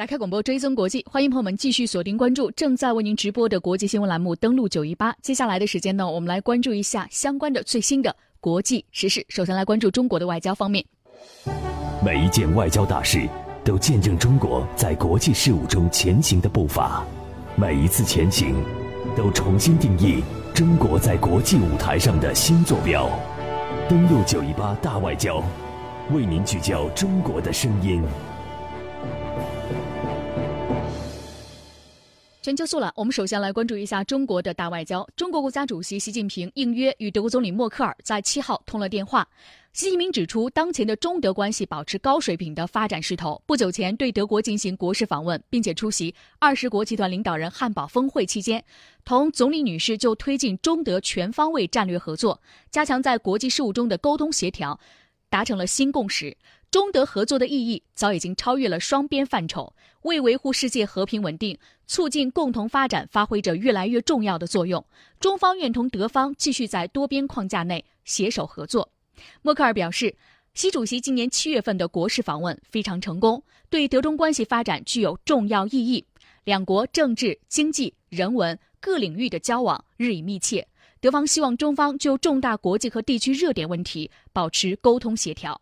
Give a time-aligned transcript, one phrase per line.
[0.00, 4.34] 打开广播，追踪国际，欢迎朋友们继续锁定关注正在为您直播的国际新闻栏目。
[4.34, 9.22] 登录九一八，接下来的时间呢，我们来关注一下相关的最新的国际时事。
[9.28, 10.82] 首先来关注中国的外交方面，
[12.02, 13.28] 每一件外交大事
[13.62, 17.04] 都见证中国在国际事务中前行的步伐，
[17.54, 18.54] 每一次前行
[19.14, 20.22] 都重新定义
[20.54, 23.06] 中国在国际舞台上的新坐标。
[23.86, 25.44] 登录九一八大外交，
[26.10, 28.02] 为您聚焦中国的声音。
[32.42, 35.06] 全球速览，我们首先来关注一下中国的大外交。
[35.14, 39.28] 中国国家主席习近平应约与德国总理默克尔在七号通了电话。
[39.74, 43.42] 习近平指出，当前的中德关系保持高水平的发展势头。
[43.44, 48.64] 不久前对德国进行国事访问，并且出席二十国集团领导人汉堡峰会期间，
[49.04, 54.80] 同总理女士就推进中德全方位战略合作，加强在国际事务中的沟通协调，
[55.30, 56.36] 达成了新共识。
[56.70, 59.72] 中德合作的意义早已经超越了双边范畴，
[60.02, 64.84] 为维护世界和平稳定、促进共同发展发挥着越来越重要的作用。
[65.18, 68.92] 中方愿同德方继续在多边框架内携手合作。
[69.42, 70.14] 默克尔表示，
[70.54, 76.04] 习主席今年七月份的国事访问非常成功，对德中关系发展具有重要意义。
[76.44, 80.66] 两国政治、经济、人文各领域的交往日益密切。
[81.00, 85.60] 德方希望中方就重大国际和地区热点问题保持沟通协调。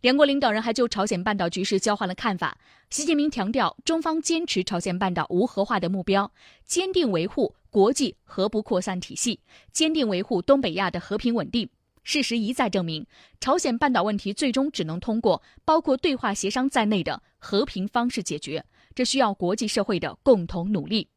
[0.00, 2.58] 两国领导人还就朝鲜半岛局势交换了看法。
[2.90, 6.30] 习近平强调，中方坚持朝鲜半岛无核化的目标，
[6.66, 9.40] 坚定维护国际核不扩散体系，
[9.72, 11.68] 坚定维护东北亚的和平稳定。
[12.02, 13.06] 事实一再证明，
[13.40, 18.62] 朝鲜半岛问题最终只能通过包括对话协商在内的和平方式解决，
[18.94, 21.08] 这需要国际社会的共同努力。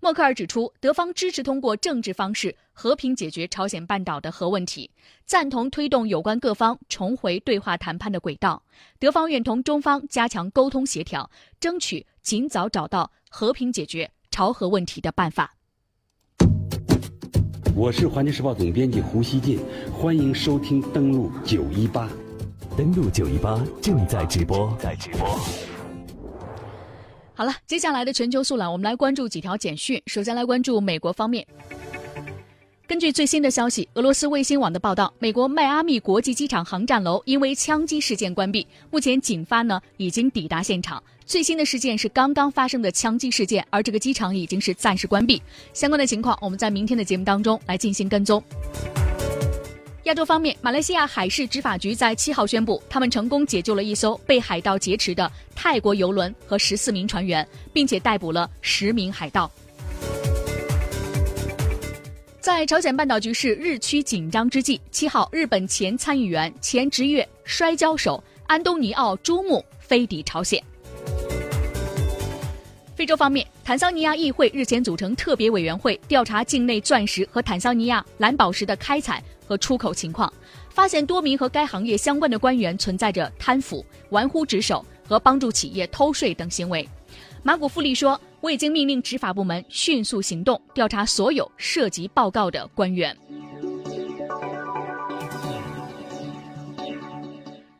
[0.00, 4.90] 默克尔指出，德方支持通过政治方式和平解决朝鲜半岛的核问题，
[5.24, 8.62] 赞同推动有关各方重回对话谈判的轨道。
[8.98, 15.54] 德方愿同中方加强沟通协调，争取尽早找到和平解决朝核问题的办法。
[17.74, 19.60] 我是环球时报总编辑胡锡进，
[19.92, 22.08] 欢迎收听登录九一八，
[22.76, 25.38] 登录九一八正在直播，在直播。
[27.38, 30.02] 好了，接下来的全球速览，我们来关注几条简讯。
[30.06, 31.46] 首先来关注美国方面。
[32.84, 38.66] 根据最新的消息，俄罗斯卫星网的报道，美国迈阿密国际机场航站楼因为枪击事件关闭。
[38.90, 41.00] 目前警方呢已经抵达现场。
[41.24, 45.40] 最新的事件是刚刚发生的枪击事件，而这个机场已经是暂时关闭。
[45.72, 48.42] 相关的情况，我们在明天的节目当中来进行跟踪。
[50.08, 59.50] 亚洲方面，马来西亚海事执法局在七号宣布，他们成功解救了一艘被海盗劫持的泰国游轮和十四名船员，并且逮捕了十名海盗。
[62.40, 70.62] 在朝鲜半岛局势日趋紧张之际，七号，日本前参议员、前职业摔跤手安东尼奥·朱木飞抵朝鲜。
[72.98, 79.22] 非洲方面，坦桑尼亚议会日前组成特别委员会，调查境内钻石和坦桑尼亚蓝宝石的开采。
[79.46, 80.30] 和出口情况，
[80.68, 86.86] 发现多名和该行业相关的官员存在着贪腐、玩忽职守和帮助企业偷税等行为。
[87.44, 93.16] 马古富利说：“我已经命令执法部门迅速行动，调查所有涉及报告的官员。”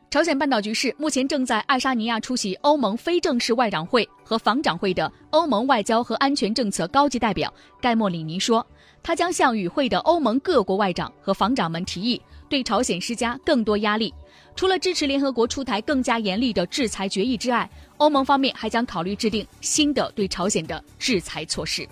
[0.09, 8.65] 朝鲜半岛局势目前正在爱沙尼亚出席欧盟非正式外长会和防长会的欧盟外交和安全政策高级代表盖莫里尼说。
[9.03, 12.19] 他将向与会的欧盟各国外长和防长们提议，
[12.49, 14.11] 对朝鲜施加更多压力。
[14.55, 21.87] 除了支持联合国出台更加严厉的制裁决议之外，欧盟方面还将考虑制定新的对朝鲜的制裁措施。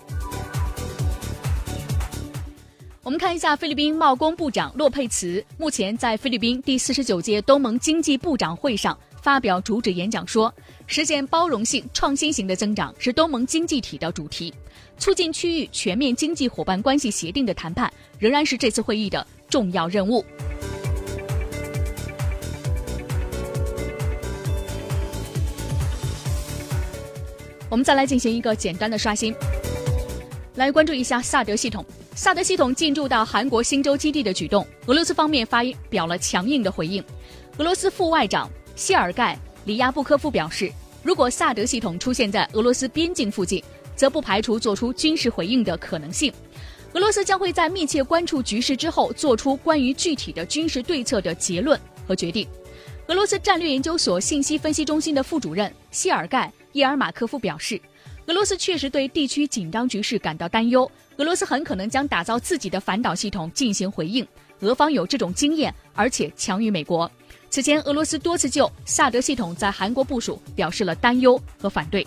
[3.08, 10.54] 我们看一下菲律宾贸工部长洛佩茨，目前在菲律宾第四十九届东盟经济部长会上发表主旨演讲说。
[10.86, 14.52] 实现包容性、创新型的增长是东盟经济体的主题，
[14.98, 20.22] 促进区域全面经济伙伴关系协定的谈判仍然是这次会议的重要任务。
[27.70, 29.34] 我们再来进行一个简单的刷新，
[30.56, 31.82] 来关注一下萨德系统。
[32.20, 37.00] 萨德系统进驻到韩国新州基地的举动，俄罗斯方面发表了强硬的回应。
[37.58, 39.38] 俄罗斯副外长谢尔盖。
[39.66, 40.72] 里亚布科夫表示，
[41.04, 43.62] 如果萨德系统出现在俄罗斯边境附近，
[43.94, 46.32] 则不排除做出军事回应的可能性。
[46.94, 52.48] 俄罗斯将会在密切关注局势之后，做出关于具体的军事对策的结论和决定。
[53.06, 57.80] 俄罗斯战略研究所信息分析中心的副主任谢尔盖·伊尔马科夫表示，
[58.28, 60.88] 俄罗斯确实对地区紧张局势感到担忧。
[61.16, 64.26] 俄罗斯很可能将打造自己的反导系统进行回应
[64.60, 67.10] 俄方有这种经验而且强于美国。
[67.48, 72.06] 此前俄罗斯多次就萨德系统在韩国部署表示了担忧和反对。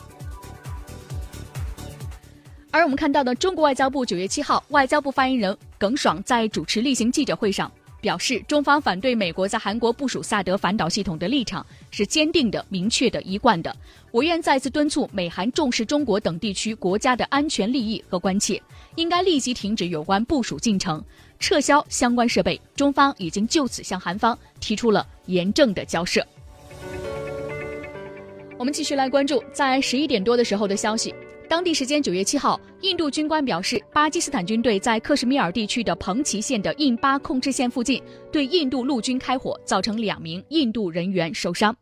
[2.70, 7.70] 而我们看到的中国外交部九月七号外交部发言人耿爽在主持例行记者会上
[8.02, 13.74] 表示，中方反对美国在韩国部署萨德反导系统的立场是坚定的、明确的、一贯的。
[14.12, 18.62] 我愿再次敦促美韩重视中国等地区国家的安全利益和关切，
[18.96, 21.02] 应该立即停止有关部署进程，
[21.40, 22.60] 撤销相关设备。
[22.76, 26.26] 中方已经就此向韩方提出了严正的交涉。
[28.58, 31.14] 我们继续来关注，在十一点多的时候的消息。
[31.52, 38.02] 当地时间九月七号，印度军官表示，巴基斯坦军队在克什米尔地区的彭奇县的印巴控制线附近
[38.32, 41.76] 对印度陆军开火，造成两名印度人员受伤。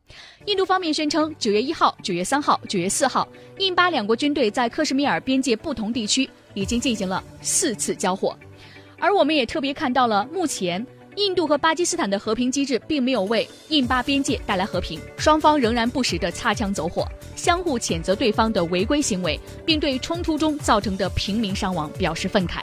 [0.47, 3.27] 印度方面宣称，九月一号、九月三号、九月四号，
[3.59, 8.35] 印巴两国军队在克什米尔边界不同地区已经进行了四次交火。
[8.97, 10.83] 而我们也特别看到了，目前。
[11.19, 17.05] 印度和巴基斯坦的和平机制并没有为印巴边界带来和平，双方仍然不时的擦枪走火，
[17.35, 22.61] 相互谴责对方的违规行为，并对冲突中造成的平民伤亡表示愤慨。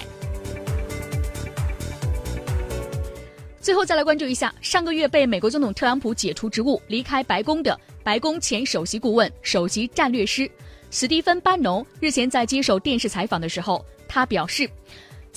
[3.61, 10.51] 最后再来关注一下，上个月被美国总统特朗普解除职务、离开白宫的白宫前首席顾问、首席战略师
[10.91, 14.67] 史蒂芬·班农，日前在接受电视采访的时候，他表示。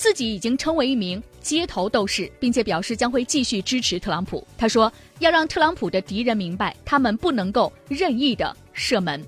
[0.00, 4.42] 自己已经成为一名街头斗士，并且表示将会继续支持特朗普。
[4.56, 9.22] 他说：“要让特朗普的敌人明白，他们不能够任意的射门。”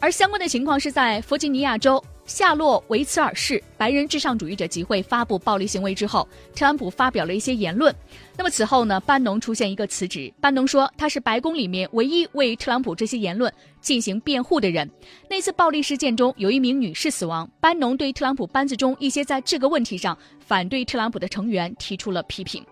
[0.00, 2.02] 而相关的情况是在弗吉尼亚州。
[2.30, 7.92] 夏洛维茨尔市白人至上主义者集会发布暴力行为之后，特朗普发表了一些言论。
[8.36, 9.00] 那么此后呢？
[9.00, 10.32] 班农出现一个辞职。
[10.40, 14.88] 班农说他是白宫里面唯一为特朗普这些言论进行辩护的人。
[15.28, 17.50] 那次暴力事件中有一名女士死亡。
[17.58, 22.64] 班农对特朗普班子中一些在这个问题上反对特朗普的成员提出了批评。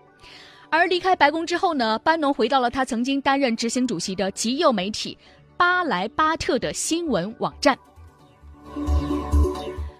[0.69, 1.99] 而离开白宫之后呢？
[1.99, 5.17] 班农回到了他曾经担任执行主席的极右媒体
[5.57, 7.77] 巴莱巴特的新闻网站。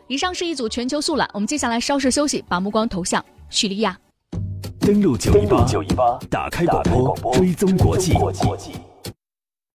[0.09, 3.95] 以上是一组全球速览，我们接下来稍事休息，把目光投向叙利亚。
[4.79, 5.37] 登录九
[5.83, 6.81] 一八，打开广
[7.21, 8.11] 播，追踪国际。